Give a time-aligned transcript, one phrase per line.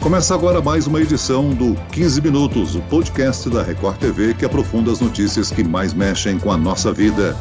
[0.00, 4.90] Começa agora mais uma edição do 15 Minutos, o podcast da Record TV que aprofunda
[4.90, 7.36] as notícias que mais mexem com a nossa vida.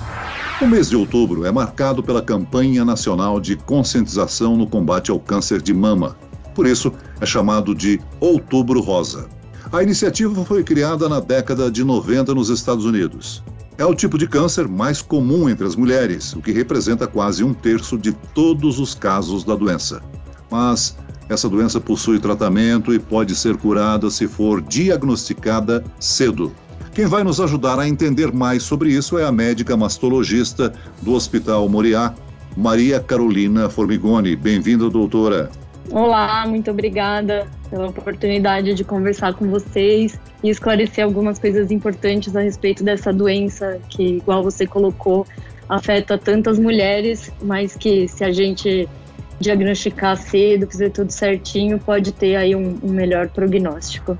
[0.61, 5.61] O mês de outubro é marcado pela campanha nacional de conscientização no combate ao câncer
[5.61, 6.17] de mama.
[6.53, 6.92] Por isso,
[7.22, 9.30] é chamado de Outubro Rosa.
[9.71, 13.41] A iniciativa foi criada na década de 90 nos Estados Unidos.
[13.78, 17.54] É o tipo de câncer mais comum entre as mulheres, o que representa quase um
[17.54, 20.04] terço de todos os casos da doença.
[20.52, 20.98] Mas
[21.30, 26.52] essa doença possui tratamento e pode ser curada se for diagnosticada cedo.
[26.91, 31.70] Quem vai nos ajudar a entender mais sobre isso é a médica mastologista do Hospital
[31.70, 32.13] Moriá,
[32.57, 34.35] Maria Carolina Formigoni.
[34.35, 35.52] Bem-vinda, doutora.
[35.91, 42.41] Olá, muito obrigada pela oportunidade de conversar com vocês e esclarecer algumas coisas importantes a
[42.41, 45.26] respeito dessa doença que, igual você colocou,
[45.68, 48.90] afeta tantas mulheres, mas que se a gente
[49.39, 54.17] diagnosticar cedo, fazer tudo certinho, pode ter aí um, um melhor prognóstico.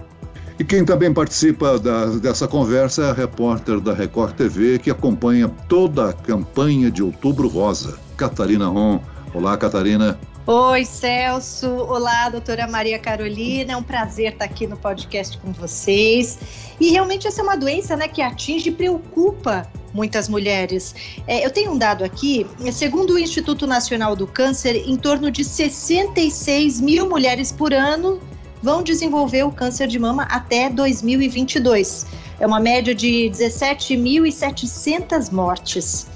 [0.60, 5.48] E quem também participa da, dessa conversa é a repórter da Record TV, que acompanha
[5.70, 9.00] toda a campanha de Outubro Rosa, Catarina Ron.
[9.34, 10.20] Olá, Catarina.
[10.52, 11.68] Oi, Celso.
[11.68, 13.74] Olá, doutora Maria Carolina.
[13.74, 16.40] É um prazer estar aqui no podcast com vocês.
[16.80, 20.96] E realmente essa é uma doença né, que atinge e preocupa muitas mulheres.
[21.28, 25.44] É, eu tenho um dado aqui, segundo o Instituto Nacional do Câncer, em torno de
[25.44, 28.20] 66 mil mulheres por ano
[28.60, 32.08] vão desenvolver o câncer de mama até 2022.
[32.40, 36.08] É uma média de 17.700 mortes.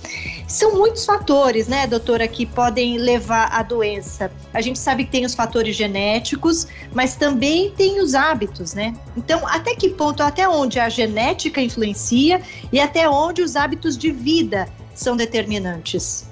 [0.54, 4.32] São muitos fatores, né, doutora, que podem levar à doença.
[4.54, 8.94] A gente sabe que tem os fatores genéticos, mas também tem os hábitos, né?
[9.18, 12.40] Então, até que ponto, até onde a genética influencia
[12.72, 16.28] e até onde os hábitos de vida são determinantes?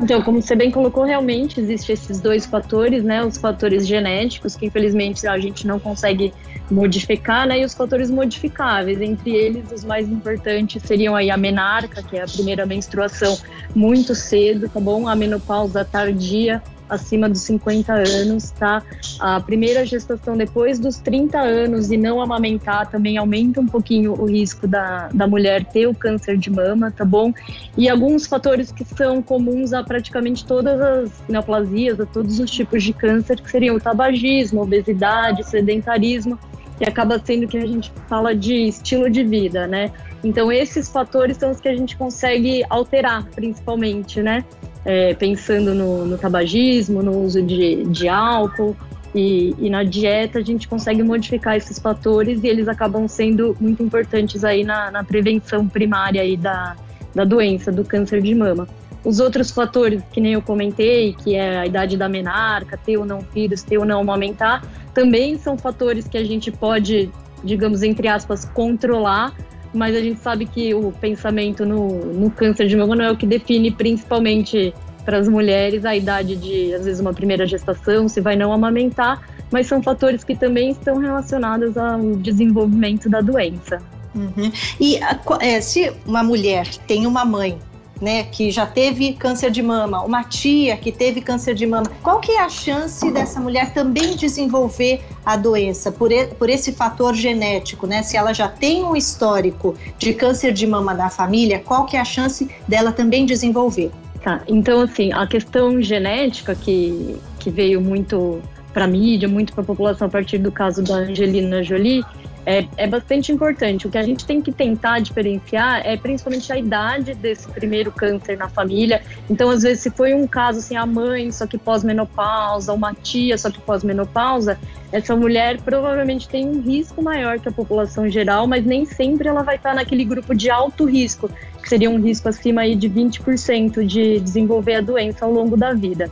[0.00, 3.24] Então, como você bem colocou, realmente existem esses dois fatores, né?
[3.24, 6.32] Os fatores genéticos, que infelizmente a gente não consegue
[6.70, 7.60] modificar, né?
[7.60, 9.00] E os fatores modificáveis.
[9.00, 13.38] Entre eles, os mais importantes seriam aí a menarca, que é a primeira menstruação
[13.74, 15.08] muito cedo, tá bom?
[15.08, 18.82] A menopausa tardia, acima dos 50 anos, tá?
[19.18, 24.26] A primeira gestação depois dos 30 anos e não amamentar também aumenta um pouquinho o
[24.26, 27.32] risco da, da mulher ter o câncer de mama, tá bom?
[27.76, 32.82] E alguns fatores que são comuns a praticamente todas as neoplasias, a todos os tipos
[32.82, 36.38] de câncer, que seriam o tabagismo, obesidade, sedentarismo,
[36.78, 39.92] que acaba sendo que a gente fala de estilo de vida, né?
[40.24, 44.44] Então esses fatores são os que a gente consegue alterar, principalmente, né?
[44.84, 48.76] É, pensando no, no, tabagismo, no uso de, de álcool
[49.14, 53.82] e, e, na dieta, a gente consegue modificar esses fatores e eles acabam sendo muito
[53.82, 56.76] importantes aí na, na prevenção primária aí da,
[57.14, 58.68] da doença, do câncer de mama.
[59.04, 63.06] Os outros fatores, que nem eu comentei, que é a idade da menarca, ter ou
[63.06, 67.10] não filhos, ter ou não amamentar, também são fatores que a gente pode,
[67.42, 69.34] digamos, entre aspas, controlar
[69.72, 73.16] mas a gente sabe que o pensamento no, no câncer de mama não é o
[73.16, 78.20] que define principalmente para as mulheres a idade de, às vezes, uma primeira gestação, se
[78.20, 79.20] vai não amamentar,
[79.50, 83.82] mas são fatores que também estão relacionados ao desenvolvimento da doença.
[84.14, 84.50] Uhum.
[84.80, 84.98] E
[85.40, 87.58] é, se uma mulher tem uma mãe
[88.00, 92.20] né, que já teve câncer de mama, uma tia que teve câncer de mama, qual
[92.20, 97.86] que é a chance dessa mulher também desenvolver a doença por, por esse fator genético,
[97.86, 98.02] né?
[98.02, 102.00] Se ela já tem um histórico de câncer de mama na família, qual que é
[102.00, 103.90] a chance dela também desenvolver?
[104.22, 109.66] Tá, então assim, a questão genética que, que veio muito para mídia, muito para a
[109.66, 112.04] população a partir do caso da Angelina Jolie,
[112.46, 113.86] é, é bastante importante.
[113.86, 118.36] O que a gente tem que tentar diferenciar é principalmente a idade desse primeiro câncer
[118.36, 119.02] na família.
[119.28, 123.36] Então, às vezes, se foi um caso assim, a mãe só que pós-menopausa, uma tia
[123.36, 124.58] só que pós-menopausa,
[124.92, 129.42] essa mulher provavelmente tem um risco maior que a população geral, mas nem sempre ela
[129.42, 131.30] vai estar naquele grupo de alto risco,
[131.62, 135.72] que seria um risco acima aí de 20% de desenvolver a doença ao longo da
[135.72, 136.10] vida.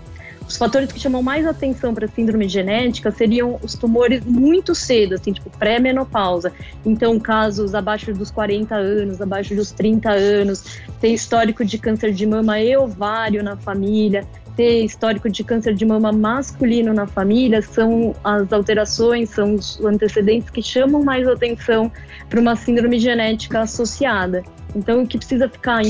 [0.49, 5.31] Os fatores que chamam mais atenção para síndrome genética seriam os tumores muito cedo, assim,
[5.31, 6.51] tipo pré-menopausa.
[6.87, 10.65] Então, casos abaixo dos 40 anos, abaixo dos 30 anos,
[11.01, 14.27] ter histórico de câncer de mama e ovário na família,
[14.57, 20.51] ter histórico de câncer de mama masculino na família são as alterações, são os antecedentes
[20.51, 21.93] que chamam mais atenção
[22.29, 24.43] para uma síndrome genética associada.
[24.75, 25.81] Então, o que precisa ficar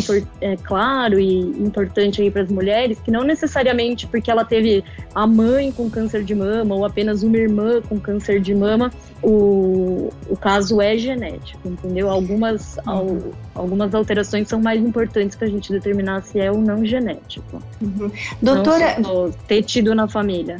[0.41, 4.85] é, claro e importante aí para as mulheres, que não necessariamente porque ela teve
[5.15, 8.91] a mãe com câncer de mama ou apenas uma irmã com câncer de mama,
[9.23, 12.09] o, o caso é genético, entendeu?
[12.09, 12.83] Algumas, uhum.
[12.87, 13.19] al,
[13.55, 17.63] algumas alterações são mais importantes para a gente determinar se é ou não genético.
[17.81, 18.11] Uhum.
[18.41, 18.99] Doutora.
[19.01, 20.59] Não ter tido na família.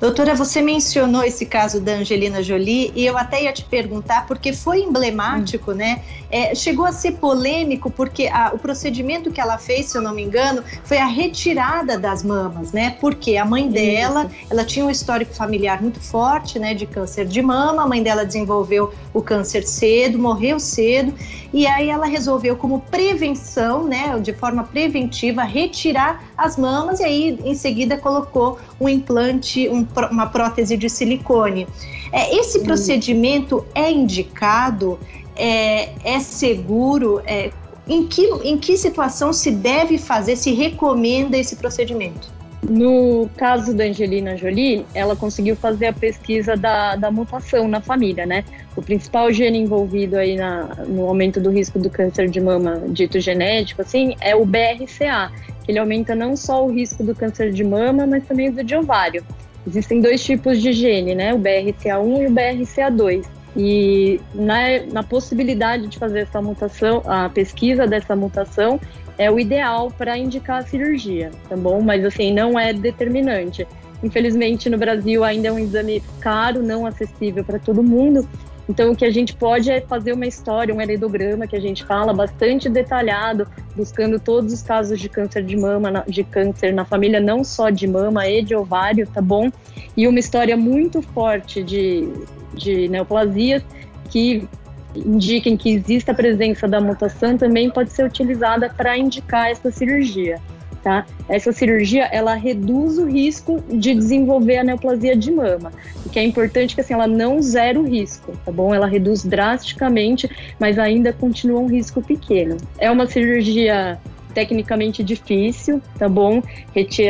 [0.00, 4.52] Doutora, você mencionou esse caso da Angelina Jolie e eu até ia te perguntar porque
[4.52, 5.74] foi emblemático, hum.
[5.74, 6.02] né?
[6.30, 10.14] É, chegou a ser polêmico porque a, o procedimento que ela fez, se eu não
[10.14, 12.96] me engano, foi a retirada das mamas, né?
[13.00, 14.46] Porque a mãe dela, Isso.
[14.50, 17.82] ela tinha um histórico familiar muito forte, né, de câncer de mama.
[17.82, 21.12] A mãe dela desenvolveu o câncer cedo, morreu cedo
[21.52, 27.38] e aí ela resolveu como prevenção, né, de forma preventiva, retirar as mamas e aí
[27.44, 31.66] em seguida colocou um implante, um uma prótese de silicone.
[32.12, 34.98] É, esse procedimento é indicado,
[35.36, 37.20] é, é seguro?
[37.26, 37.50] É,
[37.88, 42.38] em, que, em que situação se deve fazer, se recomenda esse procedimento?
[42.62, 48.26] No caso da Angelina Jolie, ela conseguiu fazer a pesquisa da, da mutação na família,
[48.26, 48.44] né?
[48.76, 53.20] O principal gene envolvido aí na, no aumento do risco do câncer de mama dito
[53.20, 55.30] genético, assim, é o BRCA.
[55.68, 59.24] Ele aumenta não só o risco do câncer de mama, mas também do de ovário.
[59.68, 61.34] Existem dois tipos de gene, né?
[61.34, 63.26] O BRCA1 e o BRCA2.
[63.56, 68.80] E na, na possibilidade de fazer essa mutação, a pesquisa dessa mutação
[69.18, 71.82] é o ideal para indicar a cirurgia, tá bom?
[71.82, 73.66] Mas assim, não é determinante.
[74.02, 78.26] Infelizmente, no Brasil ainda é um exame caro, não acessível para todo mundo.
[78.68, 81.84] Então, o que a gente pode é fazer uma história, um heredograma que a gente
[81.84, 87.18] fala bastante detalhado, buscando todos os casos de câncer de mama, de câncer na família,
[87.18, 89.50] não só de mama e de ovário, tá bom?
[89.96, 92.12] E uma história muito forte de,
[92.52, 93.62] de neoplasias
[94.10, 94.46] que
[94.94, 100.40] indiquem que existe a presença da mutação também pode ser utilizada para indicar essa cirurgia
[100.88, 101.04] tá?
[101.28, 105.70] Essa cirurgia, ela reduz o risco de desenvolver a neoplasia de mama.
[106.06, 108.74] O que é importante que assim, ela não zera o risco, tá bom?
[108.74, 112.56] Ela reduz drasticamente, mas ainda continua um risco pequeno.
[112.78, 113.98] É uma cirurgia
[114.32, 116.42] tecnicamente difícil, tá bom?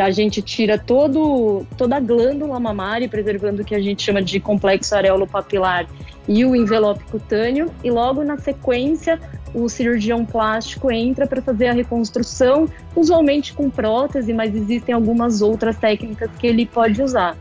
[0.03, 4.41] A gente tira todo, toda a glândula mamária, preservando o que a gente chama de
[4.41, 5.87] complexo areolo papilar
[6.29, 9.19] e o envelope cutâneo, e logo na sequência
[9.55, 15.77] o cirurgião plástico entra para fazer a reconstrução, usualmente com prótese, mas existem algumas outras
[15.77, 17.37] técnicas que ele pode usar.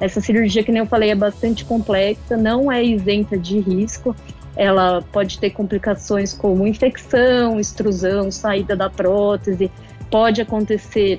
[0.00, 4.14] Essa cirurgia, que nem eu falei, é bastante complexa, não é isenta de risco.
[4.56, 9.70] Ela pode ter complicações como infecção, extrusão, saída da prótese,
[10.10, 11.18] pode acontecer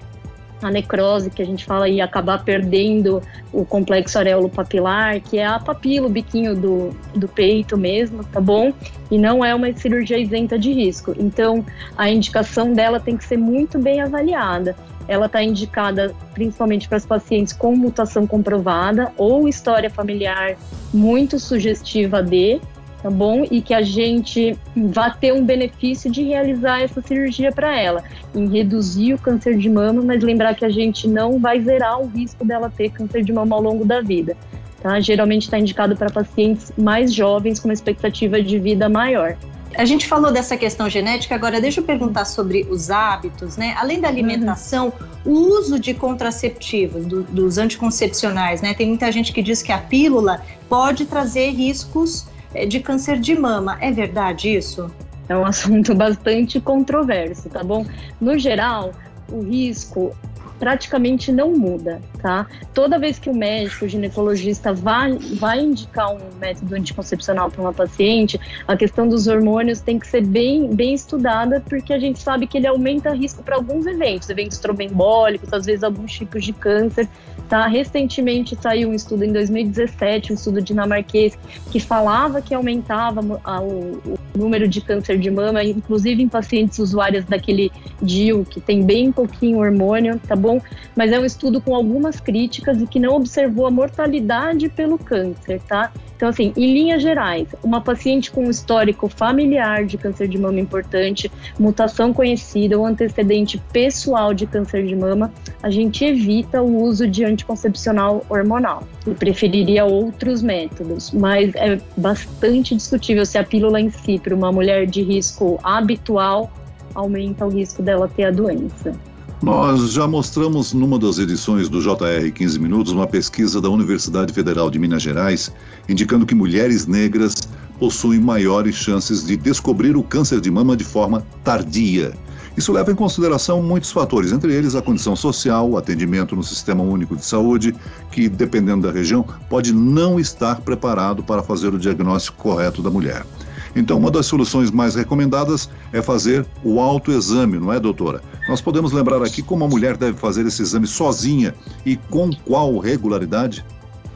[0.61, 3.21] a necrose, que a gente fala, e acabar perdendo
[3.51, 8.41] o complexo areolo papilar, que é a papila, o biquinho do, do peito mesmo, tá
[8.41, 8.73] bom?
[9.09, 11.15] E não é uma cirurgia isenta de risco.
[11.17, 11.65] Então,
[11.97, 14.75] a indicação dela tem que ser muito bem avaliada.
[15.07, 20.55] Ela está indicada principalmente para as pacientes com mutação comprovada ou história familiar
[20.93, 22.61] muito sugestiva de,
[23.01, 23.45] tá bom?
[23.49, 28.03] E que a gente vá ter um benefício de realizar essa cirurgia para ela,
[28.35, 32.07] em reduzir o câncer de mama, mas lembrar que a gente não vai zerar o
[32.07, 34.35] risco dela ter câncer de mama ao longo da vida.
[34.81, 34.99] Tá?
[34.99, 39.35] Geralmente está indicado para pacientes mais jovens com uma expectativa de vida maior.
[39.75, 43.75] A gente falou dessa questão genética, agora deixa eu perguntar sobre os hábitos, né?
[43.77, 44.91] Além da alimentação,
[45.25, 45.31] uhum.
[45.31, 48.73] o uso de contraceptivos, do, dos anticoncepcionais, né?
[48.73, 52.25] Tem muita gente que diz que a pílula pode trazer riscos
[52.67, 53.77] de câncer de mama.
[53.81, 54.91] É verdade isso?
[55.27, 57.85] É um assunto bastante controverso, tá bom?
[58.19, 58.91] No geral,
[59.31, 60.15] o risco
[60.59, 62.45] praticamente não muda, tá?
[62.73, 67.73] Toda vez que o médico, o ginecologista vai, vai indicar um método anticoncepcional para uma
[67.73, 72.45] paciente, a questão dos hormônios tem que ser bem, bem estudada, porque a gente sabe
[72.45, 77.07] que ele aumenta risco para alguns eventos, eventos trombembólicos, às vezes alguns tipos de câncer,
[77.47, 77.65] tá?
[77.65, 81.37] Recentemente saiu um estudo em 2017, um estudo dinamarquês,
[81.71, 86.79] que falava que aumentava a, o, o número de câncer de mama, inclusive em pacientes
[86.79, 90.48] usuárias daquele DIU, que tem bem pouquinho hormônio, tá bom?
[90.95, 95.61] Mas é um estudo com algumas críticas e que não observou a mortalidade pelo câncer,
[95.67, 95.91] tá?
[96.19, 101.31] Então, assim, em linhas gerais, uma paciente com histórico familiar de câncer de mama importante,
[101.57, 105.31] mutação conhecida ou antecedente pessoal de câncer de mama,
[105.63, 112.75] a gente evita o uso de anticoncepcional hormonal e preferiria outros métodos, mas é bastante
[112.75, 116.51] discutível se a pílula em si, para uma mulher de risco habitual,
[116.93, 118.93] aumenta o risco dela ter a doença.
[119.41, 124.69] Nós já mostramos numa das edições do JR 15 Minutos uma pesquisa da Universidade Federal
[124.69, 125.49] de Minas Gerais
[125.87, 127.35] indicando que mulheres negras
[127.79, 132.13] possuem maiores chances de descobrir o câncer de mama de forma tardia.
[132.57, 136.83] Isso leva em consideração muitos fatores, entre eles a condição social, o atendimento no Sistema
[136.83, 137.73] Único de Saúde,
[138.11, 143.25] que, dependendo da região, pode não estar preparado para fazer o diagnóstico correto da mulher.
[143.73, 148.21] Então, uma das soluções mais recomendadas é fazer o autoexame, não é, doutora?
[148.49, 151.53] Nós podemos lembrar aqui como a mulher deve fazer esse exame sozinha
[151.85, 153.63] e com qual regularidade?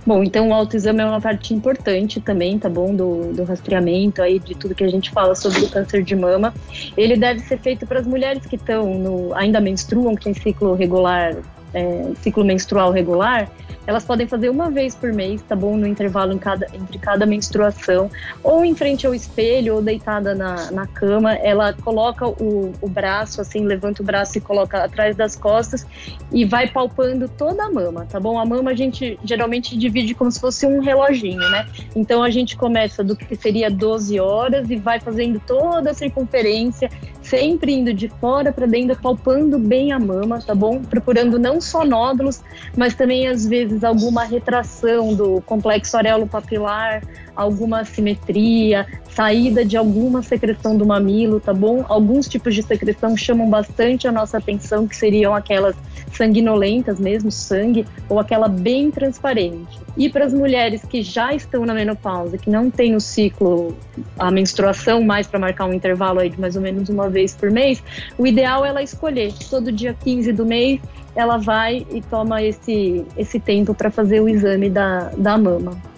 [0.05, 2.95] Bom, então o autoexame é uma parte importante também, tá bom?
[2.95, 6.51] Do, do rastreamento aí, de tudo que a gente fala sobre o câncer de mama.
[6.97, 11.37] Ele deve ser feito para as mulheres que estão ainda menstruam, que tem ciclo regular,
[11.73, 13.49] é, ciclo menstrual regular,
[13.85, 15.75] elas podem fazer uma vez por mês, tá bom?
[15.75, 18.09] No intervalo cada, entre cada menstruação,
[18.41, 21.33] ou em frente ao espelho, ou deitada na, na cama.
[21.33, 25.85] Ela coloca o, o braço, assim, levanta o braço e coloca atrás das costas
[26.31, 28.39] e vai palpando toda a mama, tá bom?
[28.39, 31.67] A mama a gente geralmente divide como se fosse um reloginho, né?
[31.95, 36.89] Então a gente começa do que seria 12 horas e vai fazendo toda a circunferência,
[37.21, 40.81] sempre indo de fora para dentro, palpando bem a mama, tá bom?
[40.81, 42.41] Procurando não só nódulos,
[42.77, 47.03] mas também às vezes alguma retração do complexo areolo-papilar,
[47.35, 51.85] alguma assimetria, saída de alguma secreção do mamilo, tá bom?
[51.87, 55.75] Alguns tipos de secreção chamam bastante a nossa atenção, que seriam aquelas
[56.11, 59.79] sanguinolentas mesmo, sangue, ou aquela bem transparente.
[59.97, 63.75] E para as mulheres que já estão na menopausa, que não tem o ciclo,
[64.17, 67.51] a menstruação mais para marcar um intervalo aí de mais ou menos uma vez por
[67.51, 67.83] mês,
[68.17, 70.81] o ideal é ela escolher todo dia 15 do mês
[71.15, 75.92] ela vai e toma esse, esse tempo para fazer o exame da, da mama.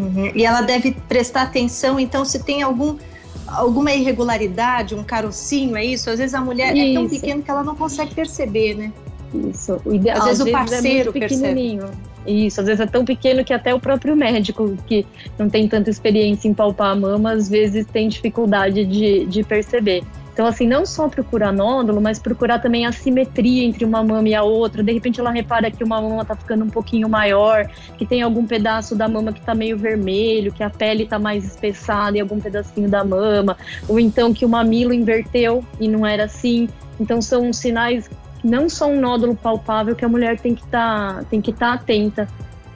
[0.00, 0.32] Uhum.
[0.34, 2.96] E ela deve prestar atenção, então, se tem algum
[3.46, 6.08] alguma irregularidade, um carocinho, é isso?
[6.08, 6.86] Às vezes a mulher isso.
[6.86, 8.92] é tão pequena que ela não consegue perceber, né?
[9.34, 9.80] Isso.
[9.84, 11.80] O ideal, às, vezes, às o parceiro é pequenininho.
[11.80, 12.10] Percebe.
[12.26, 15.06] Isso, às vezes é tão pequeno que até o próprio médico, que
[15.38, 20.04] não tem tanta experiência em palpar a mama, às vezes tem dificuldade de, de perceber.
[20.32, 24.34] Então, assim, não só procurar nódulo, mas procurar também a simetria entre uma mama e
[24.34, 24.82] a outra.
[24.82, 27.68] De repente, ela repara que uma mama está ficando um pouquinho maior,
[27.98, 31.44] que tem algum pedaço da mama que está meio vermelho, que a pele está mais
[31.44, 33.56] espessada em algum pedacinho da mama,
[33.88, 36.68] ou então que o mamilo inverteu e não era assim.
[36.98, 38.08] Então, são sinais
[38.42, 42.28] não só um nódulo palpável que a mulher tem que tá, estar tá atenta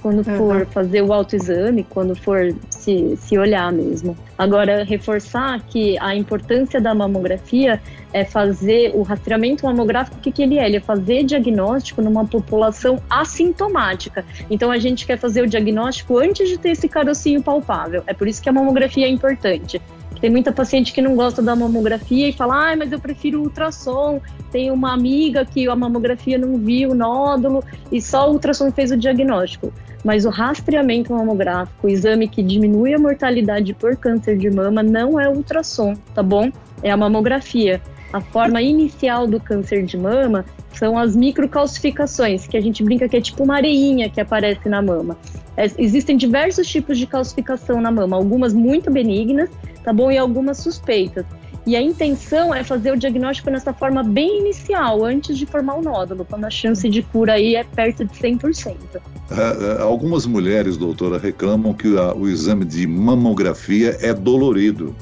[0.05, 0.67] quando for uhum.
[0.67, 4.15] fazer o autoexame, quando for se, se olhar mesmo.
[4.37, 7.81] Agora, reforçar que a importância da mamografia
[8.13, 10.67] é fazer o rastreamento mamográfico, o que, que ele é?
[10.67, 14.27] Ele é fazer diagnóstico numa população assintomática.
[14.51, 18.03] Então, a gente quer fazer o diagnóstico antes de ter esse carocinho palpável.
[18.07, 19.81] É por isso que a mamografia é importante.
[20.25, 24.23] Tem muita paciente que não gosta da mamografia e fala, ah, mas eu prefiro ultrassom.
[24.51, 27.63] Tem uma amiga que a mamografia não viu o nódulo
[27.93, 29.71] e só o ultrassom fez o diagnóstico
[30.03, 35.19] mas o rastreamento mamográfico, o exame que diminui a mortalidade por câncer de mama, não
[35.19, 36.51] é o ultrassom, tá bom?
[36.83, 37.81] É a mamografia.
[38.13, 43.17] A forma inicial do câncer de mama são as microcalcificações, que a gente brinca que
[43.17, 45.17] é tipo uma areinha que aparece na mama.
[45.57, 49.49] É, existem diversos tipos de calcificação na mama, algumas muito benignas,
[49.85, 50.11] tá bom?
[50.11, 51.25] E algumas suspeitas.
[51.67, 55.83] E a intenção é fazer o diagnóstico nessa forma bem inicial, antes de formar o
[55.83, 58.75] nódulo, quando a chance de cura aí é perto de 100%.
[58.75, 64.95] Uh, algumas mulheres, doutora, reclamam que o exame de mamografia é dolorido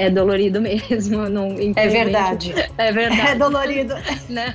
[0.00, 1.28] é dolorido mesmo.
[1.28, 2.54] Não, é verdade.
[2.78, 3.20] É verdade.
[3.20, 3.94] É dolorido.
[4.30, 4.54] Né?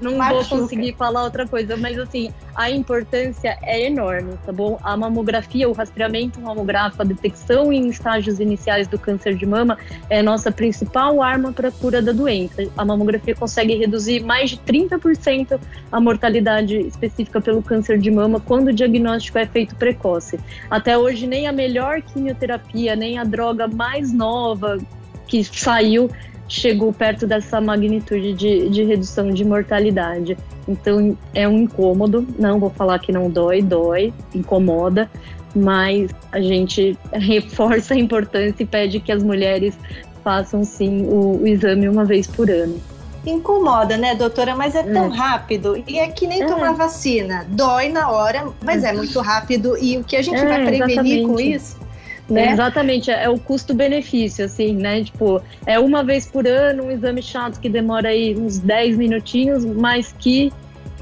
[0.00, 0.44] Não Machuca.
[0.44, 4.78] vou conseguir falar outra coisa, mas assim, a importância é enorme, tá bom?
[4.82, 9.76] A mamografia, o rastreamento mamográfico, a detecção em estágios iniciais do câncer de mama
[10.08, 12.62] é nossa principal arma para a cura da doença.
[12.76, 15.58] A mamografia consegue reduzir mais de 30%
[15.90, 20.38] a mortalidade específica pelo câncer de mama quando o diagnóstico é feito precoce.
[20.70, 24.78] Até hoje, nem a melhor quimioterapia, nem a droga mais nova,
[25.26, 26.10] que saiu
[26.48, 30.36] chegou perto dessa magnitude de, de redução de mortalidade.
[30.66, 35.10] Então é um incômodo, não vou falar que não dói, dói, incomoda,
[35.54, 39.76] mas a gente reforça a importância e pede que as mulheres
[40.22, 42.80] façam sim o, o exame uma vez por ano.
[43.24, 44.54] Incomoda, né, doutora?
[44.54, 45.16] Mas é tão é.
[45.16, 45.82] rápido.
[45.88, 46.46] E é que nem é.
[46.46, 47.44] tomar vacina.
[47.48, 49.76] Dói na hora, mas é muito rápido.
[49.76, 51.26] E o que a gente é, vai prevenir exatamente.
[51.26, 51.85] com isso
[52.28, 52.52] né?
[52.52, 55.04] Exatamente, é, é o custo-benefício, assim, né?
[55.04, 59.64] Tipo, é uma vez por ano um exame chato que demora aí uns 10 minutinhos,
[59.64, 60.52] mas que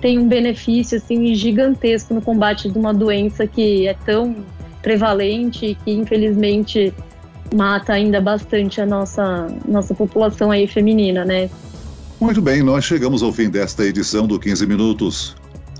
[0.00, 4.36] tem um benefício, assim, gigantesco no combate de uma doença que é tão
[4.82, 6.92] prevalente e que, infelizmente,
[7.54, 11.48] mata ainda bastante a nossa, nossa população aí feminina, né?
[12.20, 15.34] Muito bem, nós chegamos ao fim desta edição do 15 Minutos.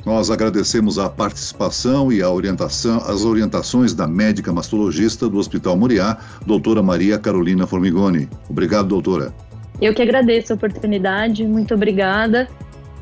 [0.05, 6.19] Nós agradecemos a participação e a orientação, as orientações da médica mastologista do Hospital Moriá,
[6.47, 8.29] doutora Maria Carolina Formigoni.
[8.49, 9.33] Obrigado, doutora.
[9.81, 12.49] Eu que agradeço a oportunidade, muito obrigada.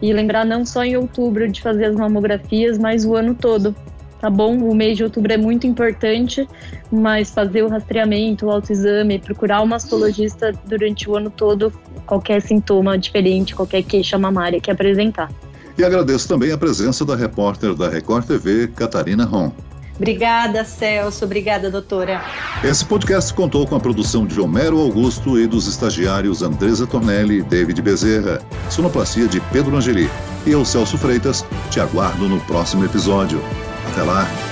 [0.01, 3.75] E lembrar não só em outubro de fazer as mamografias, mas o ano todo,
[4.21, 4.59] tá bom?
[4.59, 6.49] O mês de outubro é muito importante,
[6.91, 11.73] mas fazer o rastreamento, o autoexame, procurar o mastologista durante o ano todo,
[12.07, 15.31] qualquer sintoma diferente, qualquer queixa mamária que apresentar.
[15.77, 19.53] E agradeço também a presença da repórter da Record TV, Catarina Ron.
[19.97, 21.25] Obrigada, Celso.
[21.25, 22.23] Obrigada, doutora.
[22.65, 27.43] Esse podcast contou com a produção de Homero Augusto e dos estagiários Andresa Tornelli e
[27.43, 30.11] David Bezerra, sonoplastia de Pedro Angeli.
[30.47, 33.41] E eu, Celso Freitas, te aguardo no próximo episódio.
[33.93, 34.52] Até lá!